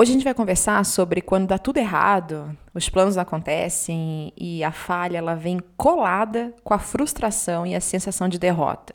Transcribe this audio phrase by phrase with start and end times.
[0.00, 4.70] Hoje a gente vai conversar sobre quando dá tudo errado, os planos acontecem e a
[4.70, 8.94] falha ela vem colada com a frustração e a sensação de derrota.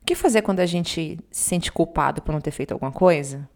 [0.00, 3.50] O que fazer quando a gente se sente culpado por não ter feito alguma coisa?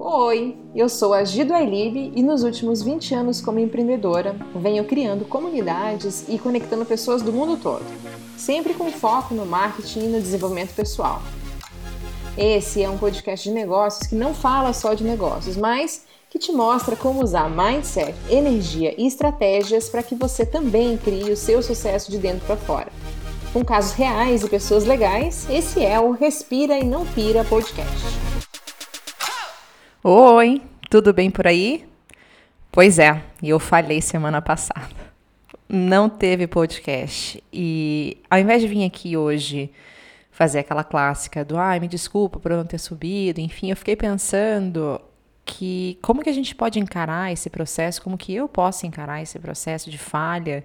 [0.00, 5.24] Oi, eu sou a Gido Ailib e nos últimos 20 anos como empreendedora venho criando
[5.24, 7.84] comunidades e conectando pessoas do mundo todo,
[8.36, 11.22] sempre com foco no marketing e no desenvolvimento pessoal.
[12.36, 16.50] Esse é um podcast de negócios que não fala só de negócios, mas que te
[16.50, 22.10] mostra como usar mindset, energia e estratégias para que você também crie o seu sucesso
[22.10, 22.92] de dentro para fora.
[23.52, 28.02] Com casos reais e pessoas legais, esse é o Respira e Não Pira podcast.
[30.02, 31.84] Oi, tudo bem por aí?
[32.70, 34.88] Pois é, eu falhei semana passada.
[35.68, 37.44] Não teve podcast.
[37.52, 39.70] E ao invés de vir aqui hoje
[40.32, 43.94] fazer aquela clássica do ai, me desculpa por eu não ter subido, enfim, eu fiquei
[43.94, 45.00] pensando
[45.44, 49.38] que como que a gente pode encarar esse processo, como que eu posso encarar esse
[49.38, 50.64] processo de falha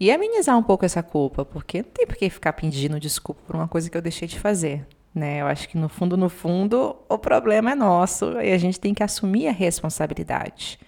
[0.00, 3.54] e amenizar um pouco essa culpa, porque não tem por que ficar pedindo desculpa por
[3.54, 4.86] uma coisa que eu deixei de fazer.
[5.14, 5.42] Né?
[5.42, 8.94] Eu acho que no fundo, no fundo, o problema é nosso e a gente tem
[8.94, 10.78] que assumir a responsabilidade.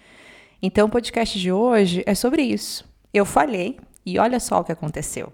[0.63, 2.89] Então, o podcast de hoje é sobre isso.
[3.13, 5.31] Eu falhei e olha só o que aconteceu.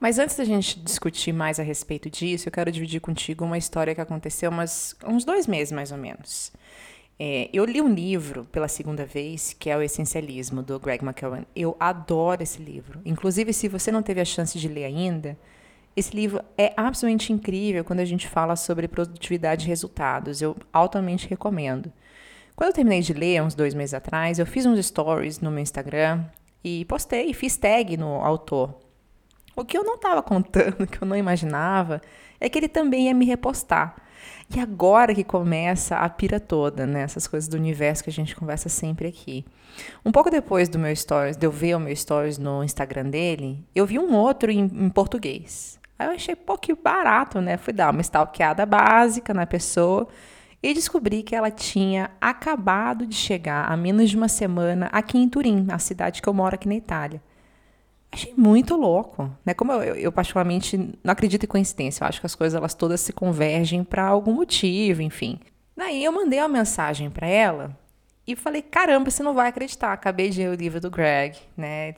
[0.00, 3.94] Mas antes da gente discutir mais a respeito disso, eu quero dividir contigo uma história
[3.94, 6.50] que aconteceu umas, uns dois meses mais ou menos.
[7.18, 11.44] É, eu li um livro pela segunda vez, que é O Essencialismo, do Greg McKeown.
[11.54, 12.98] Eu adoro esse livro.
[13.04, 15.36] Inclusive, se você não teve a chance de ler ainda,
[15.94, 20.40] esse livro é absolutamente incrível quando a gente fala sobre produtividade e resultados.
[20.40, 21.92] Eu altamente recomendo.
[22.56, 25.60] Quando eu terminei de ler, uns dois meses atrás, eu fiz uns stories no meu
[25.60, 26.24] Instagram
[26.64, 28.89] e postei, fiz tag no autor.
[29.56, 32.00] O que eu não estava contando, que eu não imaginava,
[32.40, 33.96] é que ele também ia me repostar.
[34.54, 37.02] E agora que começa a pira toda, né?
[37.02, 39.44] Essas coisas do universo que a gente conversa sempre aqui.
[40.04, 43.64] Um pouco depois do meu stories, de eu ver o meu stories no Instagram dele,
[43.74, 45.78] eu vi um outro em, em português.
[45.96, 47.56] Aí eu achei, pô, que barato, né?
[47.56, 50.08] Fui dar uma stalkeada básica na pessoa
[50.62, 55.28] e descobri que ela tinha acabado de chegar há menos de uma semana aqui em
[55.28, 57.22] Turim, a cidade que eu moro aqui na Itália.
[58.12, 59.54] Achei muito louco, né?
[59.54, 62.74] Como eu, eu, eu, particularmente não acredito em coincidência, eu acho que as coisas elas
[62.74, 65.38] todas se convergem para algum motivo, enfim.
[65.76, 67.78] Daí eu mandei uma mensagem para ela
[68.26, 71.94] e falei: "Caramba, você não vai acreditar, acabei de ler o livro do Greg, né?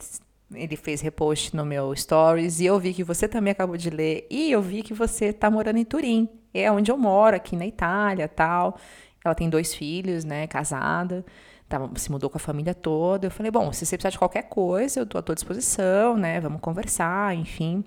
[0.53, 4.27] Ele fez repost no meu stories e eu vi que você também acabou de ler
[4.29, 7.65] e eu vi que você está morando em Turim, é onde eu moro aqui na
[7.65, 8.77] Itália, tal.
[9.25, 11.25] Ela tem dois filhos, né, casada
[11.73, 13.27] tava, se mudou com a família toda.
[13.27, 16.39] Eu falei, bom, se você precisar de qualquer coisa, eu tô à tua disposição, né?
[16.39, 17.83] Vamos conversar, enfim.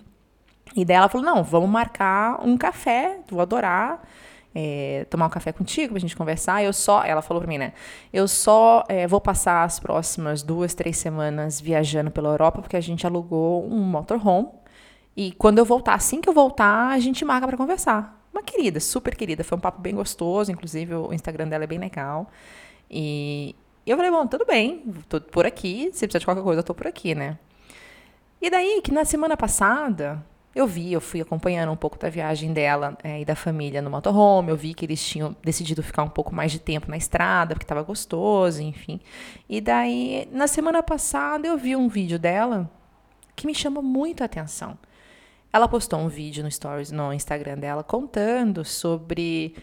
[0.75, 4.01] E daí ela falou, não, vamos marcar um café, vou adorar.
[4.59, 6.63] É, tomar um café contigo pra gente conversar.
[6.63, 7.73] Eu só, ela falou pra mim, né?
[8.11, 12.81] Eu só é, vou passar as próximas duas, três semanas viajando pela Europa, porque a
[12.81, 14.49] gente alugou um motorhome.
[15.15, 18.19] E quando eu voltar, assim que eu voltar, a gente marca para conversar.
[18.33, 19.43] Uma querida, super querida.
[19.43, 22.27] Foi um papo bem gostoso, inclusive o Instagram dela é bem legal.
[22.89, 23.55] E,
[23.87, 26.63] e eu falei, bom, tudo bem, tô por aqui, se precisar de qualquer coisa, eu
[26.63, 27.39] tô por aqui, né?
[28.41, 30.21] E daí, que na semana passada,
[30.53, 33.89] eu vi, eu fui acompanhando um pouco da viagem dela é, e da família no
[33.89, 37.55] motorhome, eu vi que eles tinham decidido ficar um pouco mais de tempo na estrada,
[37.55, 38.99] porque estava gostoso, enfim.
[39.47, 42.69] E daí, na semana passada, eu vi um vídeo dela
[43.37, 44.77] que me chamou muito a atenção.
[45.53, 49.55] Ela postou um vídeo no stories, no Instagram dela, contando sobre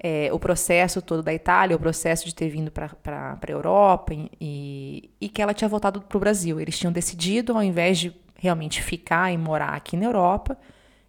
[0.00, 5.10] é, o processo todo da Itália, o processo de ter vindo para a Europa e,
[5.20, 6.60] e que ela tinha voltado para o Brasil.
[6.60, 10.56] Eles tinham decidido, ao invés de realmente ficar e morar aqui na Europa,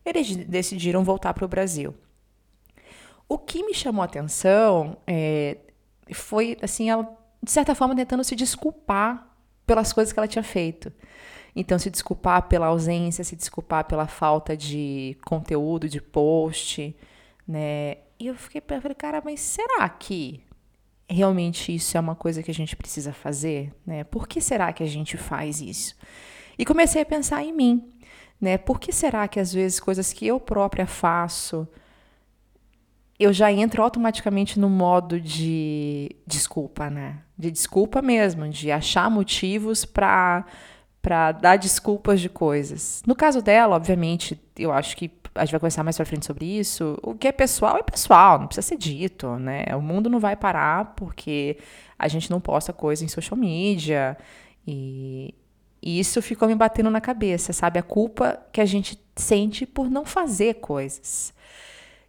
[0.04, 1.94] eles decidiram voltar para o Brasil.
[3.28, 5.58] O que me chamou a atenção é,
[6.12, 7.08] foi, assim, ela,
[7.44, 9.28] de certa forma, tentando se desculpar
[9.68, 10.92] pelas coisas que ela tinha feito.
[11.56, 16.96] Então, se desculpar pela ausência, se desculpar pela falta de conteúdo, de post,
[17.48, 17.98] né?
[18.20, 20.42] E eu fiquei, eu falei, cara, mas será que
[21.10, 24.04] realmente isso é uma coisa que a gente precisa fazer, né?
[24.04, 25.96] Por que será que a gente faz isso?
[26.58, 27.90] E comecei a pensar em mim,
[28.40, 28.58] né?
[28.58, 31.68] Por que será que às vezes coisas que eu própria faço,
[33.18, 37.20] eu já entro automaticamente no modo de desculpa, né?
[37.38, 40.46] De desculpa mesmo, de achar motivos para
[41.02, 43.02] para dar desculpas de coisas.
[43.08, 45.10] No caso dela, obviamente, eu acho que
[45.40, 46.98] a gente vai conversar mais pra frente sobre isso.
[47.02, 49.66] O que é pessoal é pessoal, não precisa ser dito, né?
[49.76, 51.58] O mundo não vai parar porque
[51.98, 54.18] a gente não posta coisa em social media.
[54.68, 55.34] E,
[55.82, 57.80] e isso ficou me batendo na cabeça, sabe?
[57.80, 61.34] A culpa que a gente sente por não fazer coisas.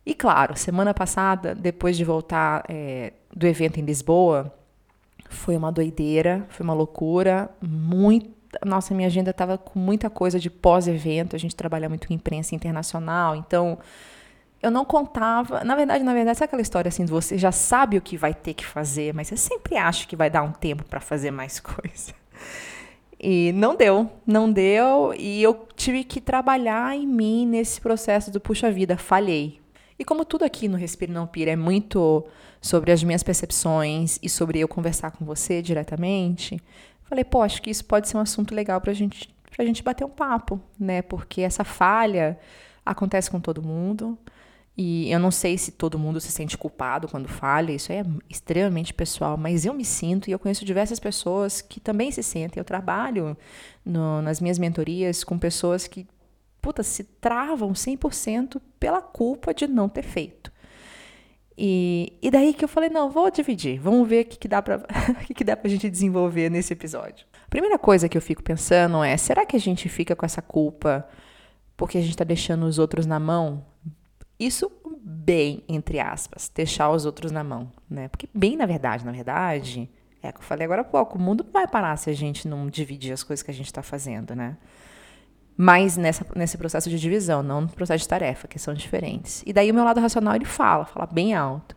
[0.04, 4.52] E claro, semana passada, depois de voltar é, do evento em Lisboa,
[5.28, 8.39] foi uma doideira, foi uma loucura, muito.
[8.64, 11.36] Nossa, minha agenda estava com muita coisa de pós-evento.
[11.36, 13.78] A gente trabalha muito com imprensa internacional, então
[14.62, 15.64] eu não contava.
[15.64, 18.54] Na verdade, na verdade, sabe aquela história assim, você já sabe o que vai ter
[18.54, 22.12] que fazer, mas você sempre acha que vai dar um tempo para fazer mais coisa.
[23.18, 28.40] E não deu, não deu, e eu tive que trabalhar em mim nesse processo do
[28.40, 29.60] puxa vida, falhei.
[29.98, 32.24] E como tudo aqui no Respire Não Pira é muito
[32.62, 36.58] sobre as minhas percepções e sobre eu conversar com você diretamente,
[37.10, 40.04] falei, pô, acho que isso pode ser um assunto legal pra gente, pra gente bater
[40.04, 41.02] um papo, né?
[41.02, 42.38] Porque essa falha
[42.86, 44.16] acontece com todo mundo.
[44.76, 48.94] E eu não sei se todo mundo se sente culpado quando falha, isso é extremamente
[48.94, 52.60] pessoal, mas eu me sinto e eu conheço diversas pessoas que também se sentem.
[52.60, 53.36] Eu trabalho
[53.84, 56.06] no, nas minhas mentorias com pessoas que,
[56.62, 60.49] puta, se travam 100% pela culpa de não ter feito.
[61.62, 64.62] E, e daí que eu falei, não, vou dividir, vamos ver o que, que dá
[64.62, 64.78] para
[65.26, 67.26] que, que dá pra gente desenvolver nesse episódio.
[67.50, 71.06] Primeira coisa que eu fico pensando é, será que a gente fica com essa culpa
[71.76, 73.62] porque a gente está deixando os outros na mão
[74.38, 74.72] isso
[75.02, 78.08] bem, entre aspas, deixar os outros na mão, né?
[78.08, 79.90] Porque bem na verdade, na verdade,
[80.22, 82.14] é o que eu falei agora há pouco, o mundo não vai parar se a
[82.14, 84.56] gente não dividir as coisas que a gente está fazendo, né?
[85.62, 89.42] Mas nessa, nesse processo de divisão, não no processo de tarefa, que são diferentes.
[89.44, 91.76] E daí o meu lado racional, ele fala, fala bem alto.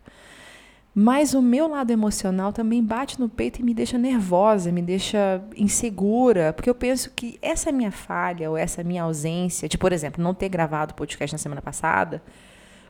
[0.94, 5.44] Mas o meu lado emocional também bate no peito e me deixa nervosa, me deixa
[5.54, 10.24] insegura, porque eu penso que essa minha falha ou essa minha ausência, de, por exemplo,
[10.24, 12.22] não ter gravado o podcast na semana passada,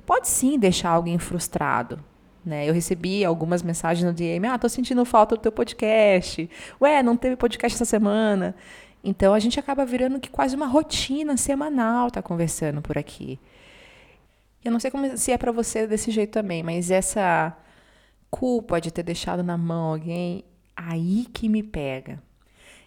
[0.07, 1.99] pode sim deixar alguém frustrado.
[2.45, 2.69] Né?
[2.69, 6.49] Eu recebi algumas mensagens no DM, ah, tô sentindo falta do teu podcast.
[6.81, 8.55] Ué, não teve podcast essa semana.
[9.05, 13.39] Então a gente acaba virando que quase uma rotina semanal tá conversando por aqui.
[14.65, 17.55] Eu não sei como, se é para você desse jeito também, mas essa
[18.31, 22.21] culpa de ter deixado na mão alguém, aí que me pega.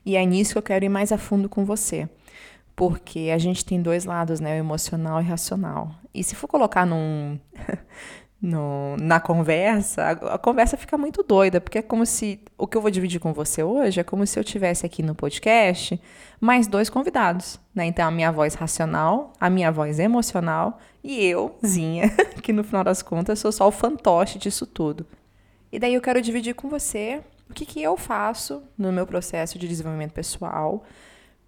[0.03, 2.09] E é nisso que eu quero ir mais a fundo com você
[2.77, 5.95] porque a gente tem dois lados, né, o emocional e o racional.
[6.13, 7.39] E se for colocar num
[8.41, 12.77] no, na conversa, a, a, conversa fica muito doida, porque é como se o que
[12.77, 15.99] eu vou dividir com você hoje é como se eu tivesse aqui no podcast
[16.39, 17.85] mais dois convidados, né?
[17.85, 22.09] Então a minha voz racional, a minha voz emocional e euzinha,
[22.43, 25.05] que no final das contas sou só o fantoche disso tudo.
[25.71, 29.57] E daí eu quero dividir com você o que, que eu faço no meu processo
[29.57, 30.83] de desenvolvimento pessoal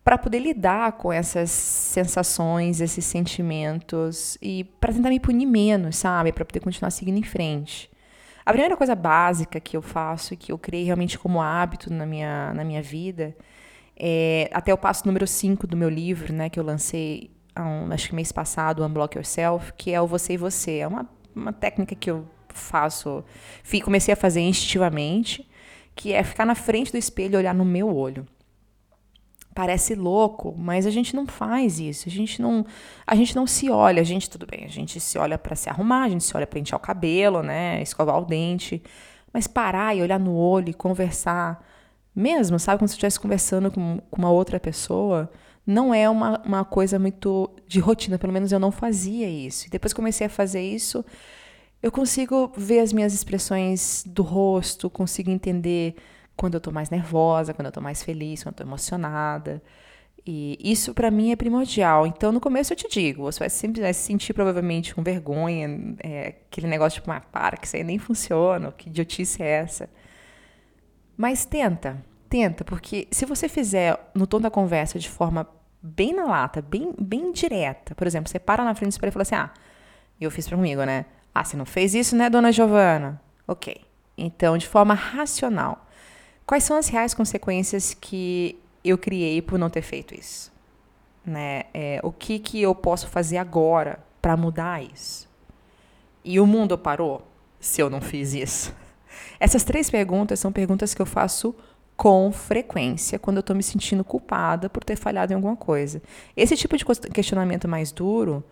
[0.09, 6.31] para poder lidar com essas sensações, esses sentimentos e para tentar me punir menos, sabe?
[6.31, 7.87] Para poder continuar seguindo em frente.
[8.43, 12.51] A primeira coisa básica que eu faço, que eu criei realmente como hábito na minha,
[12.55, 13.37] na minha vida,
[13.95, 18.09] é até o passo número 5 do meu livro, né, que eu lancei um, acho
[18.09, 20.79] que mês passado, Unblock Yourself, que é o Você e Você.
[20.79, 23.23] É uma, uma técnica que eu faço,
[23.83, 25.47] comecei a fazer instintivamente,
[25.95, 28.25] que é ficar na frente do espelho e olhar no meu olho
[29.59, 32.07] parece louco, mas a gente não faz isso.
[32.07, 32.65] A gente não,
[33.05, 33.99] a gente não se olha.
[33.99, 34.63] A gente tudo bem.
[34.63, 37.43] A gente se olha para se arrumar, a gente se olha para encher o cabelo,
[37.43, 38.81] né, escovar o dente.
[39.33, 41.61] Mas parar e olhar no olho e conversar,
[42.15, 45.29] mesmo, sabe, como se estivesse conversando com, com uma outra pessoa,
[45.67, 48.17] não é uma, uma coisa muito de rotina.
[48.17, 49.67] Pelo menos eu não fazia isso.
[49.67, 51.03] E depois comecei a fazer isso,
[51.83, 55.95] eu consigo ver as minhas expressões do rosto, consigo entender
[56.39, 59.61] quando eu tô mais nervosa, quando eu tô mais feliz, quando eu tô emocionada.
[60.25, 62.07] E isso para mim é primordial.
[62.07, 65.95] Então, no começo eu te digo, você vai sempre vai se sentir provavelmente com vergonha,
[66.01, 69.89] é, aquele negócio tipo, ah, para, que isso aí nem funciona, que idiotice é essa?
[71.17, 75.45] Mas tenta, tenta, porque se você fizer no tom da conversa de forma
[75.81, 79.11] bem na lata, bem, bem direta, por exemplo, você para na frente do espelho e
[79.11, 79.51] fala assim, ah,
[80.21, 81.05] eu fiz pra comigo, né?
[81.35, 83.21] Ah, você não fez isso, né, dona Giovana?
[83.45, 83.81] Ok.
[84.17, 85.88] Então, de forma racional.
[86.49, 90.51] Quais são as reais consequências que eu criei por não ter feito isso?
[91.23, 91.65] Né?
[91.71, 95.29] É, o que, que eu posso fazer agora para mudar isso?
[96.25, 97.21] E o mundo parou
[97.59, 98.73] se eu não fiz isso?
[99.39, 101.53] Essas três perguntas são perguntas que eu faço
[101.95, 106.01] com frequência quando eu estou me sentindo culpada por ter falhado em alguma coisa.
[106.35, 108.43] Esse tipo de questionamento mais duro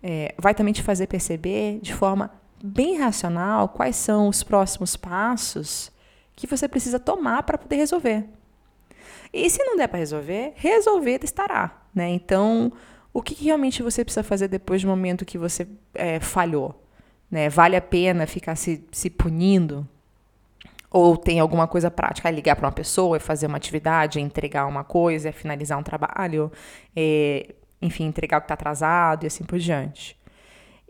[0.00, 2.30] é, vai também te fazer perceber de forma
[2.62, 5.90] bem racional quais são os próximos passos
[6.40, 8.24] que você precisa tomar para poder resolver.
[9.32, 11.82] E se não der para resolver, resolver estará.
[11.94, 12.08] Né?
[12.10, 12.72] Então,
[13.12, 16.82] o que, que, realmente você precisa fazer depois do momento que você é, falhou?
[17.30, 17.48] Né?
[17.48, 19.86] Vale a pena ficar se, se punindo?
[20.90, 22.28] Ou tem alguma coisa prática?
[22.28, 25.78] É ligar para uma pessoa, é fazer uma atividade, é entregar uma coisa, é finalizar
[25.78, 26.50] um trabalho,
[26.96, 30.19] é, enfim, entregar o que está atrasado e assim por diante.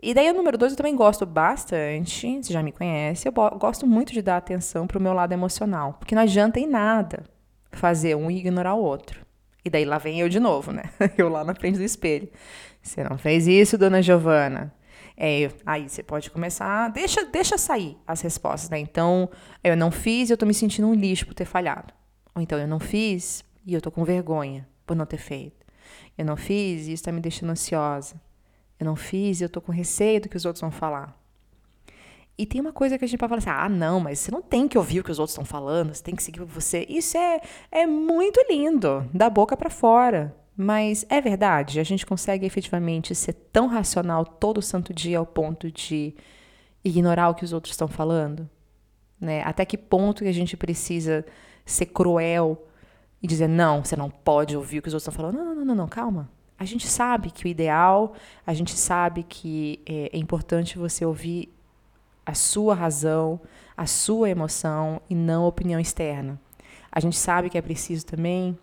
[0.01, 3.85] E daí, o número dois, eu também gosto bastante, você já me conhece, eu gosto
[3.85, 7.23] muito de dar atenção para o meu lado emocional, porque não adianta em nada
[7.71, 9.23] fazer um e ignorar o outro.
[9.63, 10.83] E daí lá vem eu de novo, né?
[11.15, 12.27] Eu lá na frente do espelho.
[12.81, 14.73] Você não fez isso, dona Giovana.
[15.15, 18.79] É, aí você pode começar, deixa, deixa sair as respostas, né?
[18.79, 19.29] Então,
[19.63, 21.93] eu não fiz e eu tô me sentindo um lixo por ter falhado.
[22.33, 25.63] Ou então, eu não fiz e eu tô com vergonha por não ter feito.
[26.17, 28.19] Eu não fiz e isso tá me deixando ansiosa.
[28.81, 31.15] Eu não fiz e eu tô com receio do que os outros vão falar.
[32.37, 34.41] E tem uma coisa que a gente pode falar assim: ah, não, mas você não
[34.41, 36.85] tem que ouvir o que os outros estão falando, você tem que seguir você.
[36.89, 40.35] Isso é, é muito lindo, da boca para fora.
[40.57, 41.79] Mas é verdade?
[41.79, 46.13] A gente consegue efetivamente ser tão racional todo santo dia ao ponto de
[46.83, 48.49] ignorar o que os outros estão falando?
[49.19, 49.43] Né?
[49.43, 51.25] Até que ponto que a gente precisa
[51.65, 52.67] ser cruel
[53.21, 55.37] e dizer, não, você não pode ouvir o que os outros estão falando?
[55.37, 56.29] Não, não, não, não, calma.
[56.61, 58.13] A gente sabe que o ideal,
[58.45, 61.51] a gente sabe que é, é importante você ouvir
[62.23, 63.41] a sua razão,
[63.75, 66.39] a sua emoção e não a opinião externa.
[66.91, 68.55] A gente sabe que é preciso também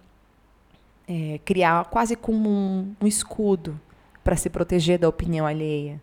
[1.09, 3.81] é, criar quase como um, um escudo
[4.23, 6.01] para se proteger da opinião alheia.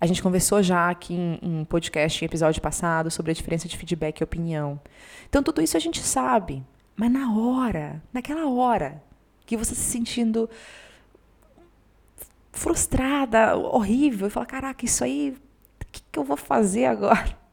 [0.00, 3.76] A gente conversou já aqui em, em podcast, em episódio passado, sobre a diferença de
[3.76, 4.80] feedback e opinião.
[5.28, 6.64] Então, tudo isso a gente sabe,
[6.96, 9.02] mas na hora, naquela hora,
[9.44, 10.48] que você se sentindo
[12.56, 15.36] frustrada, horrível, e fala: caraca, isso aí,
[15.82, 17.36] o que, que eu vou fazer agora?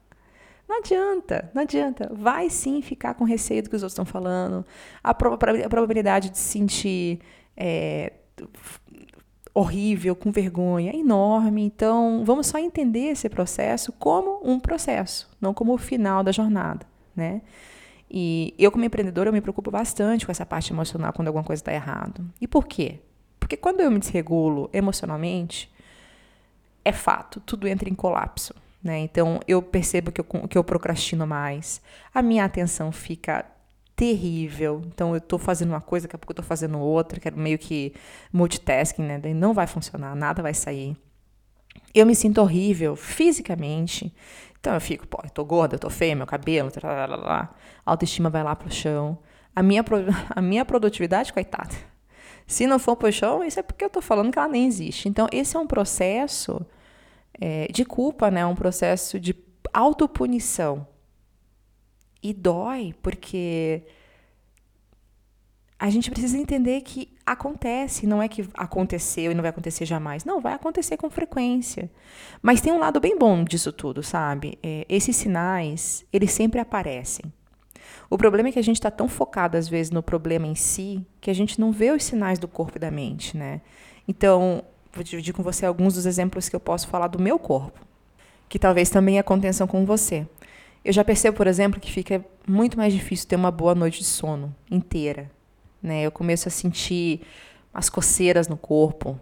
[0.66, 2.10] Não adianta, não adianta.
[2.14, 4.64] Vai sim ficar com receio do que os outros estão falando.
[5.02, 7.20] A, probabilidade de se sentir
[7.54, 8.14] é,
[9.52, 11.62] horrível, com vergonha, é enorme.
[11.64, 16.86] Então, vamos só entender esse processo como um processo, não como o final da jornada,
[17.14, 17.42] né?
[18.10, 21.60] E eu, como empreendedora, eu me preocupo bastante com essa parte emocional quando alguma coisa
[21.60, 22.24] está errado.
[22.40, 23.00] E por quê?
[23.44, 25.70] Porque quando eu me desregulo emocionalmente,
[26.82, 28.54] é fato, tudo entra em colapso.
[28.82, 29.00] Né?
[29.00, 31.82] Então, eu percebo que eu, que eu procrastino mais,
[32.14, 33.44] a minha atenção fica
[33.94, 34.80] terrível.
[34.86, 37.30] Então, eu estou fazendo uma coisa, daqui a pouco eu estou fazendo outra, que é
[37.30, 37.92] meio que
[38.32, 39.18] multitasking, né?
[39.18, 40.96] Daí não vai funcionar, nada vai sair.
[41.94, 44.10] Eu me sinto horrível fisicamente.
[44.58, 47.54] Então, eu fico, pô, eu tô gorda, eu tô feia, meu cabelo, lá, lá, lá.
[47.84, 49.18] a autoestima vai lá pro chão.
[49.54, 49.84] A minha,
[50.34, 51.92] a minha produtividade, coitada.
[52.46, 55.08] Se não for chão, isso é porque eu tô falando que ela nem existe.
[55.08, 56.64] Então, esse é um processo
[57.40, 58.44] é, de culpa, né?
[58.44, 59.34] Um processo de
[59.72, 60.86] autopunição.
[62.22, 63.82] E dói, porque
[65.78, 70.24] a gente precisa entender que acontece, não é que aconteceu e não vai acontecer jamais.
[70.24, 71.90] Não, vai acontecer com frequência.
[72.40, 74.58] Mas tem um lado bem bom disso tudo, sabe?
[74.62, 77.24] É, esses sinais, eles sempre aparecem.
[78.08, 81.04] O problema é que a gente está tão focado, às vezes, no problema em si,
[81.20, 83.60] que a gente não vê os sinais do corpo e da mente, né?
[84.06, 87.80] Então, vou dividir com você alguns dos exemplos que eu posso falar do meu corpo,
[88.48, 90.26] que talvez também aconteçam com você.
[90.84, 94.04] Eu já percebo, por exemplo, que fica muito mais difícil ter uma boa noite de
[94.04, 95.30] sono inteira.
[95.82, 96.02] Né?
[96.02, 97.22] Eu começo a sentir
[97.72, 99.18] as coceiras no corpo,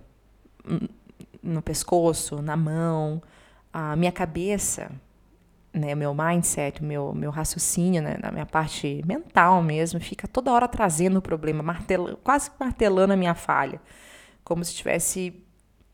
[1.43, 3.23] no pescoço, na mão,
[3.73, 4.91] a minha cabeça,
[5.73, 10.53] né, meu mindset, o meu, meu raciocínio, né, na minha parte mental mesmo, fica toda
[10.53, 13.81] hora trazendo o problema, martela, quase martelando a minha falha,
[14.45, 15.43] como se estivesse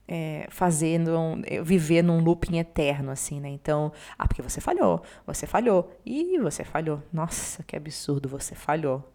[0.09, 3.51] é, fazendo, um, viver num looping eterno, assim, né?
[3.51, 7.03] Então, ah, porque você falhou, você falhou, e você falhou.
[7.13, 9.13] Nossa, que absurdo, você falhou.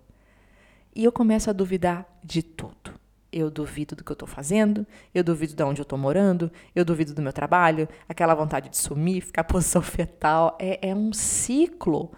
[0.95, 3.02] E eu começo a duvidar de tudo.
[3.33, 6.85] Eu duvido do que eu estou fazendo, eu duvido de onde eu estou morando, eu
[6.85, 10.55] duvido do meu trabalho, aquela vontade de sumir, ficar posição fetal.
[10.59, 12.11] É, é um ciclo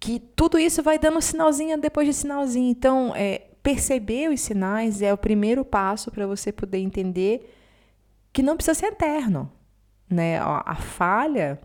[0.00, 2.70] que tudo isso vai dando sinalzinho depois de sinalzinho.
[2.70, 7.52] Então, é, perceber os sinais é o primeiro passo para você poder entender
[8.32, 9.52] que não precisa ser eterno,
[10.08, 10.38] né?
[10.38, 11.60] A falha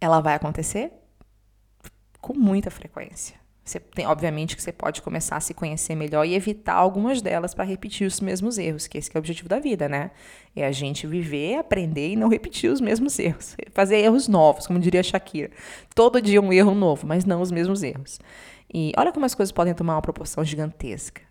[0.00, 0.92] ela vai acontecer
[2.20, 3.41] com muita frequência.
[3.64, 7.54] Você tem, obviamente, que você pode começar a se conhecer melhor e evitar algumas delas
[7.54, 10.10] para repetir os mesmos erros, que esse que é o objetivo da vida, né?
[10.54, 13.56] É a gente viver, aprender e não repetir os mesmos erros.
[13.72, 15.50] Fazer erros novos, como diria Shakira.
[15.94, 18.18] Todo dia um erro novo, mas não os mesmos erros.
[18.72, 21.22] E olha como as coisas podem tomar uma proporção gigantesca.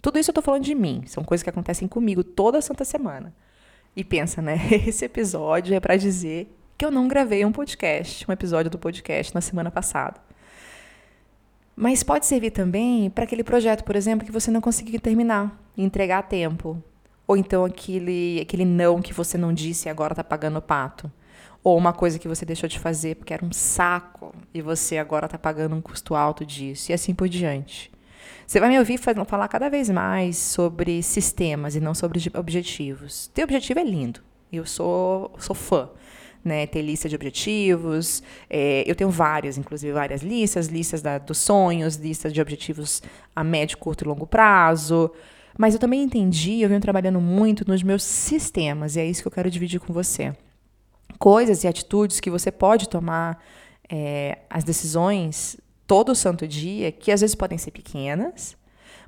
[0.00, 3.34] Tudo isso eu estou falando de mim, são coisas que acontecem comigo toda santa semana.
[3.94, 4.58] E pensa, né?
[4.86, 9.34] Esse episódio é para dizer que eu não gravei um podcast, um episódio do podcast
[9.34, 10.29] na semana passada.
[11.80, 16.18] Mas pode servir também para aquele projeto, por exemplo, que você não conseguiu terminar entregar
[16.18, 16.76] a tempo.
[17.26, 21.10] Ou então aquele, aquele não que você não disse e agora está pagando o pato.
[21.64, 25.24] Ou uma coisa que você deixou de fazer porque era um saco e você agora
[25.24, 26.92] está pagando um custo alto disso.
[26.92, 27.90] E assim por diante.
[28.46, 33.28] Você vai me ouvir falar cada vez mais sobre sistemas e não sobre objetivos.
[33.28, 34.20] Ter objetivo é lindo,
[34.52, 35.88] Eu sou, sou fã.
[36.42, 38.22] Né, ter lista de objetivos.
[38.48, 43.02] É, eu tenho várias, inclusive várias listas, listas da, dos sonhos, listas de objetivos
[43.36, 45.10] a médio, curto e longo prazo.
[45.58, 49.28] Mas eu também entendi, eu venho trabalhando muito nos meus sistemas, e é isso que
[49.28, 50.34] eu quero dividir com você.
[51.18, 53.42] Coisas e atitudes que você pode tomar
[53.90, 58.56] é, as decisões todo santo dia, que às vezes podem ser pequenas,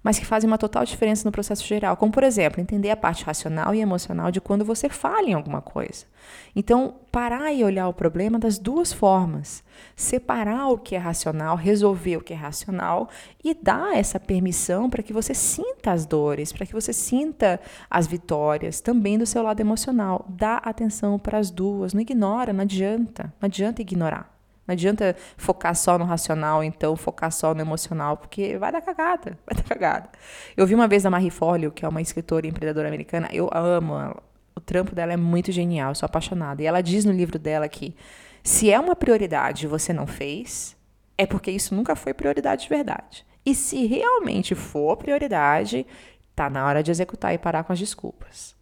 [0.03, 1.97] mas que fazem uma total diferença no processo geral.
[1.97, 5.63] Como, por exemplo, entender a parte racional e emocional de quando você falha em alguma
[5.63, 6.07] coisa.
[6.55, 9.63] Então, parar e olhar o problema das duas formas.
[9.95, 13.09] Separar o que é racional, resolver o que é racional
[13.45, 18.07] e dar essa permissão para que você sinta as dores, para que você sinta as
[18.07, 20.25] vitórias também do seu lado emocional.
[20.29, 21.95] Dá atenção para as duas.
[21.95, 23.33] Não ignora, não adianta.
[23.41, 24.32] Não adianta ignorar.
[24.73, 29.39] Não adianta focar só no racional, então focar só no emocional, porque vai dar cagada,
[29.47, 30.09] vai dar cagada.
[30.57, 33.51] Eu vi uma vez a Marie Forleo, que é uma escritora e empreendedora americana, eu
[33.53, 34.23] amo ela.
[34.57, 36.63] O trampo dela é muito genial, eu sou apaixonada.
[36.63, 37.95] E ela diz no livro dela que
[38.43, 40.75] se é uma prioridade e você não fez,
[41.19, 43.27] é porque isso nunca foi prioridade de verdade.
[43.45, 45.87] E se realmente for prioridade,
[46.35, 48.57] tá na hora de executar e parar com as desculpas.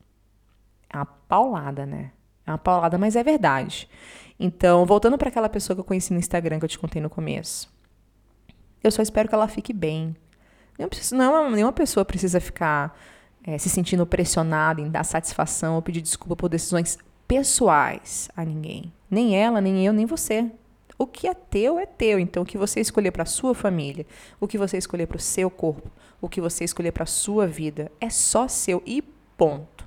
[0.92, 2.10] É uma paulada, né?
[2.44, 3.88] É uma paulada, mas é verdade.
[4.42, 7.10] Então, voltando para aquela pessoa que eu conheci no Instagram que eu te contei no
[7.10, 7.70] começo.
[8.82, 10.16] Eu só espero que ela fique bem.
[11.12, 12.98] Não, nenhuma pessoa precisa ficar
[13.44, 16.96] é, se sentindo pressionada em dar satisfação ou pedir desculpa por decisões
[17.28, 18.90] pessoais a ninguém.
[19.10, 20.50] Nem ela, nem eu, nem você.
[20.96, 22.18] O que é teu é teu.
[22.18, 24.06] Então, o que você escolher para sua família,
[24.40, 27.92] o que você escolher para o seu corpo, o que você escolher para sua vida,
[28.00, 29.02] é só seu e
[29.36, 29.79] ponto.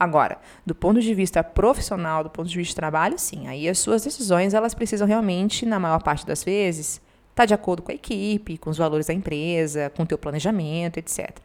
[0.00, 3.78] Agora, do ponto de vista profissional, do ponto de vista de trabalho, sim, aí as
[3.78, 7.92] suas decisões elas precisam realmente, na maior parte das vezes, estar tá de acordo com
[7.92, 11.36] a equipe, com os valores da empresa, com o teu planejamento, etc.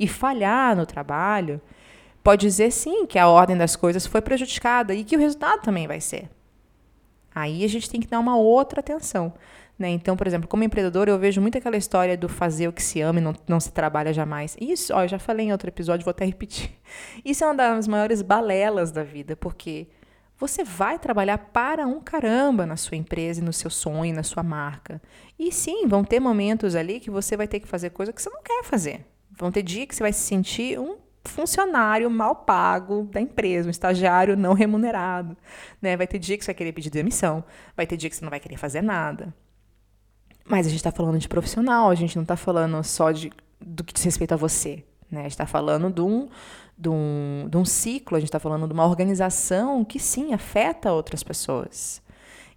[0.00, 1.60] E falhar no trabalho
[2.24, 5.86] pode dizer sim que a ordem das coisas foi prejudicada e que o resultado também
[5.86, 6.30] vai ser.
[7.34, 9.34] Aí a gente tem que dar uma outra atenção.
[9.78, 9.90] Né?
[9.90, 13.00] Então, por exemplo, como empreendedor, eu vejo muito aquela história do fazer o que se
[13.00, 14.56] ama e não, não se trabalha jamais.
[14.60, 16.72] Isso, ó, eu já falei em outro episódio, vou até repetir.
[17.24, 19.86] Isso é uma das maiores balelas da vida, porque
[20.36, 25.00] você vai trabalhar para um caramba na sua empresa, no seu sonho, na sua marca.
[25.38, 28.30] E sim, vão ter momentos ali que você vai ter que fazer coisa que você
[28.30, 29.06] não quer fazer.
[29.30, 33.70] Vão ter dias que você vai se sentir um funcionário mal pago da empresa, um
[33.70, 35.36] estagiário não remunerado.
[35.80, 35.96] Né?
[35.96, 37.44] Vai ter dia que você vai querer pedir demissão,
[37.76, 39.32] vai ter dia que você não vai querer fazer nada.
[40.48, 43.30] Mas a gente está falando de profissional, a gente não está falando só de,
[43.60, 44.84] do que diz respeito a você.
[45.10, 45.20] Né?
[45.20, 46.28] A gente está falando de um,
[46.76, 50.92] de, um, de um ciclo, a gente está falando de uma organização que sim afeta
[50.92, 52.02] outras pessoas.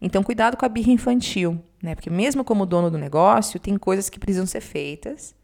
[0.01, 1.93] Então, cuidado com a birra infantil, né?
[1.93, 5.35] Porque mesmo como dono do negócio, tem coisas que precisam ser feitas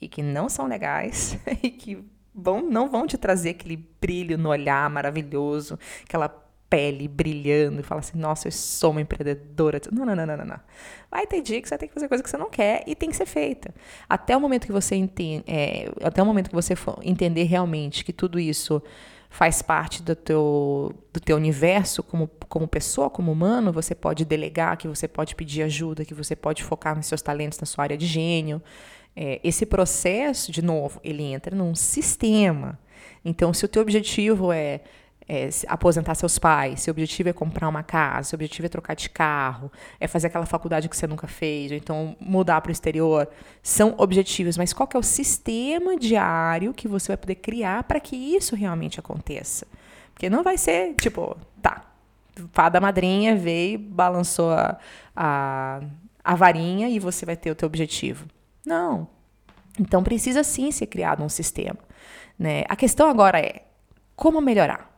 [0.00, 4.48] e que não são legais e que vão, não vão te trazer aquele brilho no
[4.48, 6.28] olhar maravilhoso, aquela
[6.74, 9.80] pele brilhando e fala assim, nossa, eu sou uma empreendedora.
[9.92, 10.60] Não, não, não, não, não.
[11.08, 13.08] Vai ter dia que você tem que fazer coisa que você não quer e tem
[13.10, 13.72] que ser feita.
[14.08, 18.12] Até o momento que você entende, é, até o momento que você entender realmente que
[18.12, 18.82] tudo isso
[19.30, 24.76] faz parte do teu, do teu universo como, como pessoa, como humano, você pode delegar,
[24.76, 27.96] que você pode pedir ajuda, que você pode focar nos seus talentos, na sua área
[27.96, 28.60] de gênio.
[29.14, 32.76] É, esse processo, de novo, ele entra num sistema.
[33.24, 34.80] Então, se o teu objetivo é
[35.28, 39.08] é, aposentar seus pais, seu objetivo é comprar uma casa, seu objetivo é trocar de
[39.08, 43.28] carro, é fazer aquela faculdade que você nunca fez, ou então mudar para o exterior,
[43.62, 48.16] são objetivos, mas qual é o sistema diário que você vai poder criar para que
[48.16, 49.66] isso realmente aconteça?
[50.12, 51.82] Porque não vai ser tipo, tá,
[52.52, 54.78] fada madrinha veio, balançou a,
[55.16, 55.80] a,
[56.22, 58.26] a varinha e você vai ter o teu objetivo.
[58.64, 59.08] Não.
[59.78, 61.78] Então precisa sim ser criado um sistema.
[62.38, 62.64] Né?
[62.68, 63.62] A questão agora é
[64.14, 64.93] como melhorar?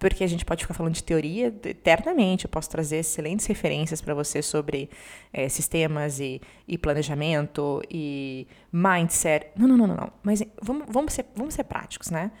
[0.00, 2.46] Porque a gente pode ficar falando de teoria eternamente.
[2.46, 4.88] Eu posso trazer excelentes referências para você sobre
[5.30, 9.48] é, sistemas e, e, planejamento e mindset.
[9.54, 10.12] Não, não, não, não.
[10.22, 12.32] Mas vamos, vamos, ser, vamos ser práticos, né?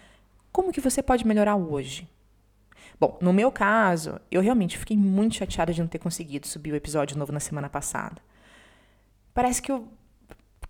[0.50, 2.08] Como que você pode melhorar hoje?
[2.98, 6.76] Bom, no meu caso, eu realmente fiquei muito chateada de não ter conseguido subir o
[6.76, 8.22] episódio novo na semana passada.
[9.34, 9.86] Parece que eu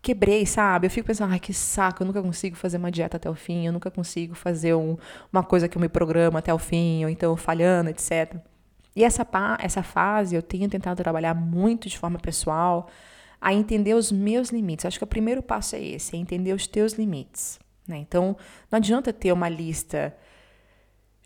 [0.02, 0.86] quebrei, sabe?
[0.86, 3.66] Eu fico pensando, ai, que saco, eu nunca consigo fazer uma dieta até o fim,
[3.66, 4.96] eu nunca consigo fazer um,
[5.32, 8.36] uma coisa que eu me programo até o fim, ou então falhando, etc.
[8.96, 9.26] E essa,
[9.58, 12.88] essa fase eu tenho tentado trabalhar muito de forma pessoal,
[13.40, 14.84] a entender os meus limites.
[14.84, 17.58] Acho que o primeiro passo é esse, é entender os teus limites.
[17.86, 17.98] Né?
[17.98, 18.36] Então,
[18.70, 20.14] não adianta ter uma lista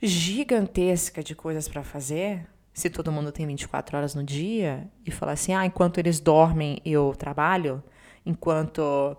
[0.02, 5.32] gigantesca de coisas para fazer, se todo mundo tem 24 horas no dia, e falar
[5.32, 7.82] assim, ah, enquanto eles dormem eu trabalho,
[8.24, 9.16] enquanto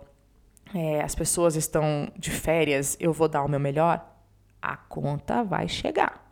[0.74, 4.04] é, as pessoas estão de férias, eu vou dar o meu melhor,
[4.60, 6.24] a conta vai chegar.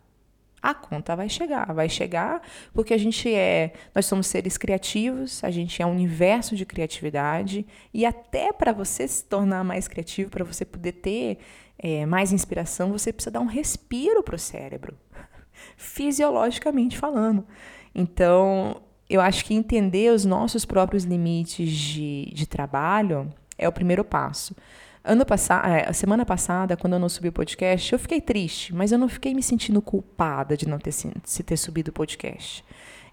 [0.61, 1.71] a conta vai chegar.
[1.73, 2.41] Vai chegar
[2.73, 7.65] porque a gente é, nós somos seres criativos, a gente é um universo de criatividade
[7.93, 11.37] e até para você se tornar mais criativo, para você poder ter
[11.77, 14.97] é, mais inspiração, você precisa dar um respiro para o cérebro,
[15.77, 17.45] fisiologicamente falando.
[17.93, 24.03] Então, eu acho que entender os nossos próprios limites de, de trabalho é o primeiro
[24.03, 24.55] passo.
[25.03, 28.91] Ano passado, é, semana passada, quando eu não subi o podcast, eu fiquei triste, mas
[28.91, 32.65] eu não fiquei me sentindo culpada de não ter se ter subido o podcast.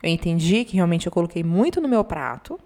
[0.03, 2.59] Eu entendi que realmente eu coloquei muito no meu prato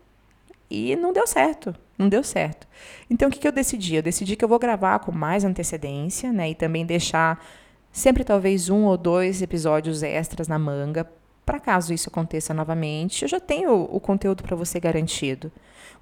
[0.70, 1.74] e não deu certo.
[1.98, 2.68] Não deu certo.
[3.10, 3.96] Então o que, que eu decidi?
[3.96, 6.50] Eu decidi que eu vou gravar com mais antecedência, né?
[6.50, 7.44] E também deixar
[7.90, 11.10] sempre talvez um ou dois episódios extras na manga
[11.46, 15.52] para caso isso aconteça novamente, eu já tenho o conteúdo para você garantido.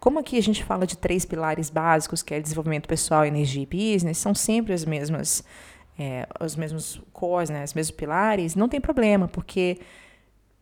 [0.01, 3.67] Como aqui a gente fala de três pilares básicos, que é desenvolvimento pessoal, energia e
[3.67, 5.45] business, são sempre as mesmas,
[5.99, 9.79] é, os mesmos cores, né, os mesmos pilares, não tem problema, porque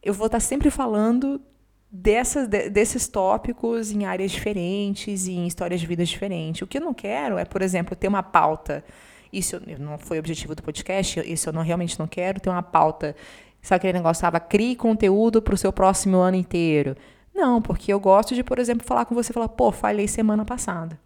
[0.02, 1.40] eu vou estar sempre falando
[1.88, 6.60] dessas, de, desses tópicos em áreas diferentes e em histórias de vida diferentes.
[6.60, 8.84] O que eu não quero é, por exemplo, ter uma pauta.
[9.32, 12.62] Isso não foi o objetivo do podcast, isso eu não, realmente não quero, ter uma
[12.62, 13.14] pauta
[13.62, 16.96] Sabe aquele negócio, estava crie conteúdo para o seu próximo ano inteiro?
[17.32, 20.98] Não, porque eu gosto de, por exemplo, falar com você falar, pô, falei semana passada.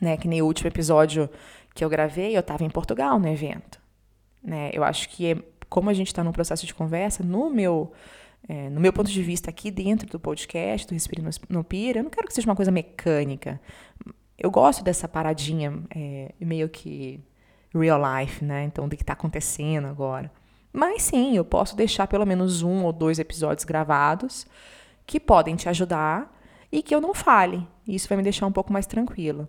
[0.00, 0.16] Né?
[0.16, 1.28] Que nem o último episódio
[1.74, 3.80] que eu gravei, eu estava em Portugal no evento.
[4.42, 4.70] Né?
[4.72, 5.36] Eu acho que, é,
[5.68, 7.92] como a gente está num processo de conversa, no meu,
[8.48, 11.98] é, no meu ponto de vista aqui dentro do podcast, do Respire no, no Pira,
[11.98, 13.60] eu não quero que seja uma coisa mecânica.
[14.38, 17.20] Eu gosto dessa paradinha é, meio que
[17.74, 18.64] real life, né?
[18.64, 20.30] Então, do que está acontecendo agora.
[20.76, 24.46] Mas sim, eu posso deixar pelo menos um ou dois episódios gravados
[25.06, 26.38] que podem te ajudar
[26.70, 27.66] e que eu não fale.
[27.88, 29.48] Isso vai me deixar um pouco mais tranquila.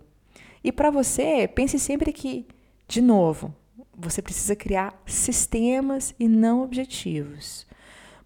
[0.64, 2.46] E para você, pense sempre que,
[2.86, 3.54] de novo,
[3.94, 7.66] você precisa criar sistemas e não objetivos.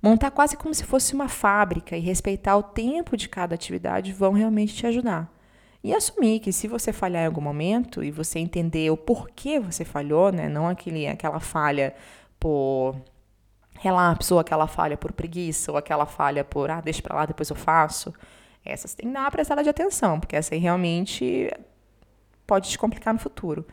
[0.01, 4.33] Montar quase como se fosse uma fábrica e respeitar o tempo de cada atividade vão
[4.33, 5.29] realmente te ajudar.
[5.83, 9.85] E assumir que se você falhar em algum momento e você entender o porquê você
[9.85, 11.93] falhou, né, não aquele, aquela falha
[12.42, 12.96] por
[13.78, 17.48] relapso, ou aquela falha por preguiça, ou aquela falha por, ah, deixa pra lá, depois
[17.48, 18.12] eu faço.
[18.64, 21.48] Essas tem que dar uma prestada de atenção, porque essa aí realmente
[22.44, 23.64] pode te complicar no futuro.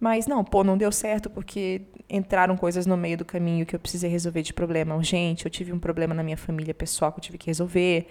[0.00, 3.78] Mas não, pô, não deu certo porque entraram coisas no meio do caminho que eu
[3.78, 5.46] precisei resolver de problema urgente.
[5.46, 8.08] Eu tive um problema na minha família pessoal que eu tive que resolver.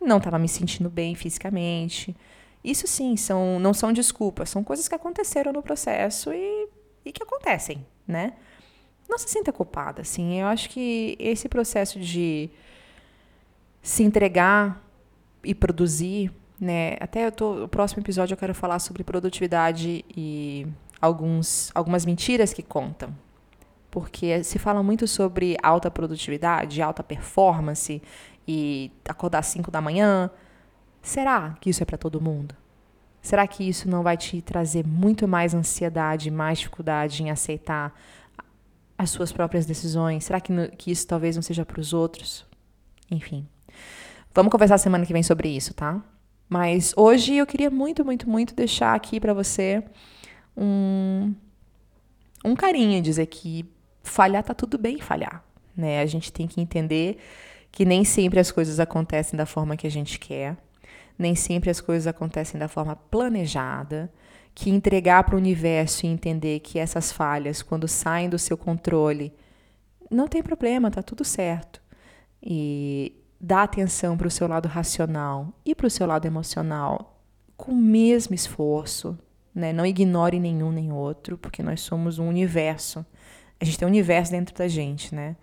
[0.00, 2.16] Não estava me sentindo bem fisicamente.
[2.64, 6.68] Isso sim, são, não são desculpas, são coisas que aconteceram no processo e,
[7.04, 8.32] e que acontecem, né?
[9.12, 10.40] Não se sinta culpada, assim.
[10.40, 12.50] Eu acho que esse processo de
[13.82, 14.82] se entregar
[15.44, 16.96] e produzir, né?
[16.98, 20.66] Até eu tô, o próximo episódio eu quero falar sobre produtividade e
[21.00, 23.14] alguns, algumas mentiras que contam.
[23.90, 28.00] Porque se fala muito sobre alta produtividade, alta performance
[28.48, 30.30] e acordar às 5 da manhã.
[31.02, 32.54] Será que isso é para todo mundo?
[33.20, 37.92] Será que isso não vai te trazer muito mais ansiedade, mais dificuldade em aceitar
[38.96, 40.24] as suas próprias decisões?
[40.24, 42.46] Será que, no, que isso talvez não seja para os outros?
[43.10, 43.46] Enfim.
[44.34, 46.02] Vamos conversar semana que vem sobre isso, tá?
[46.48, 49.82] Mas hoje eu queria muito, muito, muito deixar aqui para você
[50.56, 51.34] um,
[52.44, 53.64] um carinho, dizer que
[54.02, 55.44] falhar tá tudo bem falhar,
[55.76, 56.00] né?
[56.00, 57.18] A gente tem que entender
[57.70, 60.56] que nem sempre as coisas acontecem da forma que a gente quer,
[61.18, 64.12] nem sempre as coisas acontecem da forma planejada,
[64.54, 69.32] que entregar para o universo e entender que essas falhas, quando saem do seu controle,
[70.10, 71.80] não tem problema, tá tudo certo.
[72.42, 77.20] E dá atenção para o seu lado racional e para o seu lado emocional
[77.56, 79.18] com o mesmo esforço,
[79.54, 79.72] né?
[79.72, 83.04] Não ignore nenhum nem outro, porque nós somos um universo.
[83.60, 85.36] A gente tem um universo dentro da gente, né?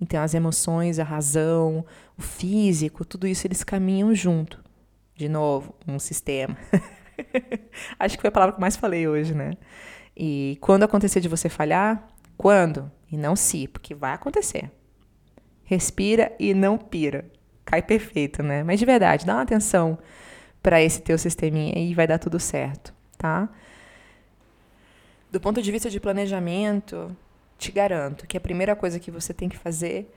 [0.00, 1.84] Então as emoções, a razão,
[2.16, 4.62] o físico, tudo isso eles caminham junto.
[5.14, 6.56] De novo, um sistema.
[7.98, 9.52] Acho que foi a palavra que mais falei hoje, né?
[10.16, 12.90] E quando acontecer de você falhar, quando?
[13.10, 14.70] E não se, porque vai acontecer.
[15.64, 17.24] Respira e não pira.
[17.64, 18.62] Cai perfeito, né?
[18.62, 19.98] Mas de verdade, dá uma atenção
[20.62, 23.48] para esse teu sisteminha e vai dar tudo certo, tá?
[25.30, 27.16] Do ponto de vista de planejamento,
[27.56, 30.12] te garanto que a primeira coisa que você tem que fazer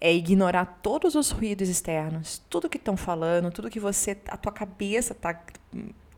[0.00, 4.50] é ignorar todos os ruídos externos, tudo que estão falando, tudo que você, a tua
[4.50, 5.38] cabeça está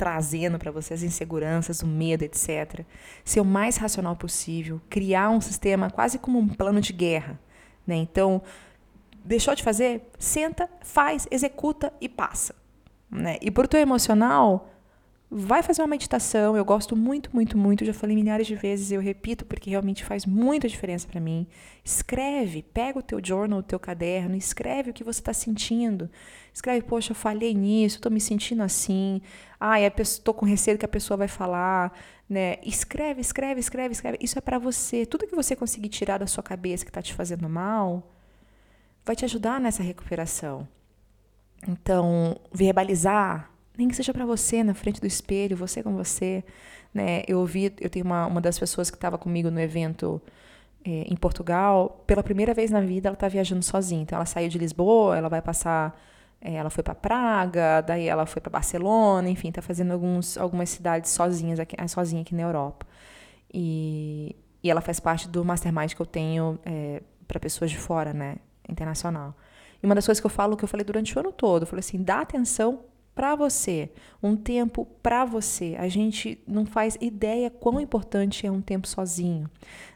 [0.03, 2.85] trazendo para você as inseguranças, o medo, etc.
[3.25, 7.39] Ser o mais racional possível, criar um sistema quase como um plano de guerra.
[7.87, 7.95] Né?
[7.99, 8.43] Então,
[9.25, 10.11] deixou de fazer?
[10.19, 12.53] Senta, faz, executa e passa.
[13.09, 13.39] Né?
[13.41, 14.72] E por teu emocional,
[15.35, 16.55] vai fazer uma meditação.
[16.55, 17.85] Eu gosto muito, muito, muito.
[17.87, 21.47] Já falei milhares de vezes, eu repito porque realmente faz muita diferença para mim.
[21.83, 26.11] Escreve, pega o teu journal, o teu caderno, escreve o que você está sentindo.
[26.53, 29.23] Escreve, poxa, eu falhei nisso, estou me sentindo assim.
[29.59, 32.59] Ai, estou com receio que a pessoa vai falar, né?
[32.63, 34.19] Escreve, escreve, escreve, escreve.
[34.21, 35.07] Isso é para você.
[35.07, 38.15] Tudo que você conseguir tirar da sua cabeça que está te fazendo mal,
[39.03, 40.69] vai te ajudar nessa recuperação.
[41.67, 46.45] Então, verbalizar nem que seja para você na frente do espelho, você com você,
[46.93, 47.23] né?
[47.27, 50.21] Eu ouvi, eu tenho uma, uma das pessoas que estava comigo no evento
[50.85, 54.03] é, em Portugal, pela primeira vez na vida ela está viajando sozinha.
[54.03, 55.99] Então ela saiu de Lisboa, ela vai passar,
[56.41, 60.69] é, ela foi para Praga, daí ela foi para Barcelona, enfim, está fazendo alguns, algumas
[60.71, 62.87] cidades sozinhas aqui, sozinha aqui na Europa.
[63.53, 68.13] E, e ela faz parte do mastermind que eu tenho é, para pessoas de fora,
[68.13, 68.37] né,
[68.69, 69.35] internacional.
[69.83, 71.67] E uma das coisas que eu falo, que eu falei durante o ano todo, eu
[71.67, 72.81] falei assim, dá atenção
[73.15, 73.91] para você,
[74.23, 75.77] um tempo para você.
[75.79, 79.51] A gente não faz ideia quão importante é um tempo sozinho,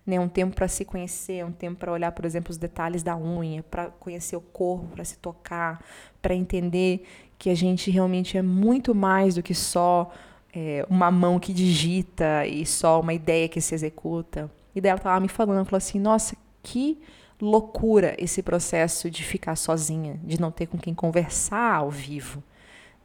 [0.07, 0.21] né?
[0.21, 3.63] Um tempo para se conhecer, um tempo para olhar, por exemplo, os detalhes da unha,
[3.63, 5.83] para conhecer o corpo, para se tocar,
[6.21, 7.07] para entender
[7.39, 10.13] que a gente realmente é muito mais do que só
[10.55, 14.51] é, uma mão que digita e só uma ideia que se executa.
[14.75, 16.99] E daí ela estava me falando, falou assim, nossa, que
[17.41, 22.43] loucura esse processo de ficar sozinha, de não ter com quem conversar ao vivo.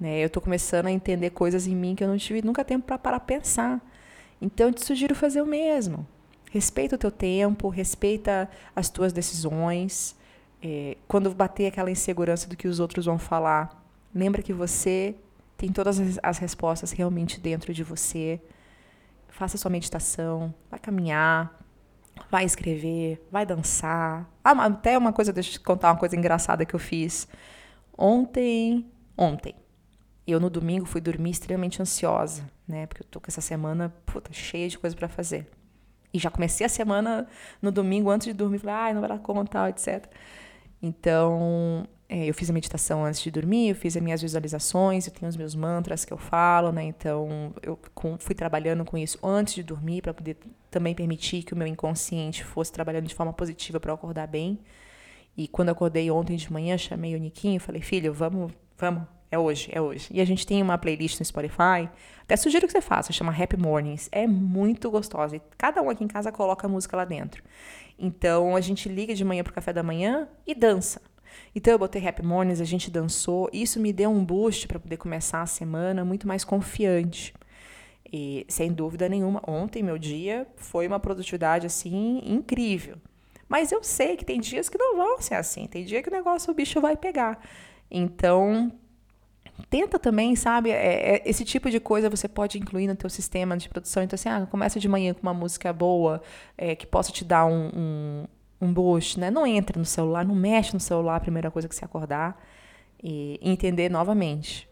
[0.01, 0.19] Né?
[0.19, 2.97] Eu estou começando a entender coisas em mim que eu não tive nunca tempo para
[2.97, 3.79] parar pensar.
[4.41, 6.07] Então eu te sugiro fazer o mesmo.
[6.49, 10.15] Respeita o teu tempo, respeita as tuas decisões.
[10.59, 15.15] É, quando bater aquela insegurança do que os outros vão falar, lembra que você
[15.55, 18.41] tem todas as respostas realmente dentro de você.
[19.29, 21.63] Faça sua meditação, vai caminhar,
[22.29, 24.27] vai escrever, vai dançar.
[24.43, 27.27] Ah, até uma coisa, deixa eu te contar uma coisa engraçada que eu fiz.
[27.95, 29.55] Ontem, ontem,
[30.27, 32.85] eu no domingo fui dormir extremamente ansiosa, né?
[32.85, 35.47] Porque eu tô com essa semana, puta, cheia de coisa para fazer.
[36.13, 37.27] E já comecei a semana
[37.61, 40.05] no domingo antes de dormir, falei, ai, não vai dar conta, etc.
[40.81, 45.13] Então, é, eu fiz a meditação antes de dormir, eu fiz as minhas visualizações, eu
[45.13, 46.83] tenho os meus mantras que eu falo, né?
[46.83, 50.37] Então, eu com, fui trabalhando com isso antes de dormir para poder
[50.69, 54.59] também permitir que o meu inconsciente fosse trabalhando de forma positiva para eu acordar bem.
[55.37, 59.03] E quando eu acordei ontem de manhã, chamei o Niquinho e falei: "Filho, vamos, vamos,
[59.31, 60.09] é hoje, é hoje.
[60.11, 61.89] E a gente tem uma playlist no Spotify.
[62.23, 64.09] Até sugiro que você faça, chama Happy Mornings.
[64.11, 65.37] É muito gostosa.
[65.37, 67.41] E cada um aqui em casa coloca a música lá dentro.
[67.97, 71.01] Então a gente liga de manhã pro café da manhã e dança.
[71.55, 73.49] Então eu botei Happy Mornings, a gente dançou.
[73.53, 77.33] Isso me deu um boost para poder começar a semana muito mais confiante.
[78.11, 82.97] E sem dúvida nenhuma, ontem meu dia foi uma produtividade assim incrível.
[83.47, 85.67] Mas eu sei que tem dias que não vão ser assim.
[85.67, 87.39] Tem dia que o negócio o bicho vai pegar.
[87.89, 88.71] Então,
[89.69, 93.57] tenta também, sabe, é, é, esse tipo de coisa você pode incluir no teu sistema
[93.57, 94.03] de produção.
[94.03, 96.21] Então, assim, ah, começa de manhã com uma música boa,
[96.57, 98.27] é, que possa te dar um, um,
[98.61, 99.29] um boost, né?
[99.31, 102.41] Não entra no celular, não mexe no celular a primeira coisa que você acordar.
[103.03, 104.69] E entender novamente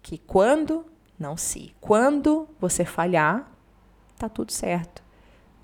[0.00, 0.86] que quando,
[1.18, 3.50] não se, quando você falhar,
[4.16, 5.02] tá tudo certo.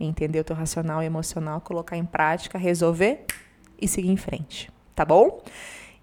[0.01, 3.25] Entender o teu racional e emocional, colocar em prática, resolver
[3.81, 4.69] e seguir em frente.
[4.95, 5.43] Tá bom?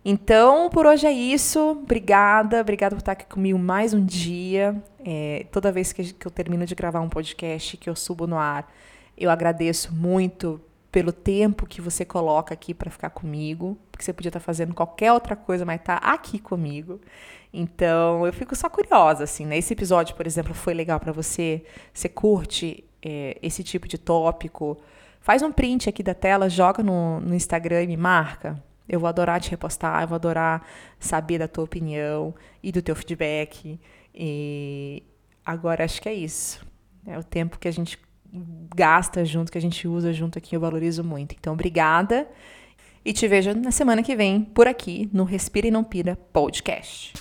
[0.04, 1.72] Então, por hoje é isso.
[1.72, 4.82] Obrigada, obrigada por estar aqui comigo mais um dia.
[5.04, 8.72] É, toda vez que eu termino de gravar um podcast, que eu subo no ar,
[9.18, 14.30] eu agradeço muito pelo tempo que você coloca aqui para ficar comigo, porque você podia
[14.30, 17.00] estar fazendo qualquer outra coisa, mas tá aqui comigo.
[17.54, 19.58] Então, eu fico só curiosa, assim, né?
[19.58, 21.64] Esse episódio, por exemplo, foi legal para você?
[21.94, 24.78] Você curte é, esse tipo de tópico?
[25.20, 29.08] Faz um print aqui da tela, joga no, no Instagram e me marca eu vou
[29.08, 30.66] adorar te repostar, eu vou adorar
[31.00, 33.80] saber da tua opinião e do teu feedback.
[34.14, 35.04] E
[35.46, 36.66] agora acho que é isso.
[37.06, 37.98] É o tempo que a gente
[38.76, 41.36] gasta junto, que a gente usa junto aqui, eu valorizo muito.
[41.40, 42.28] Então, obrigada.
[43.06, 47.14] E te vejo na semana que vem por aqui no Respira e Não Pira Podcast.